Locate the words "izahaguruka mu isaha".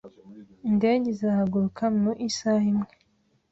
1.15-2.65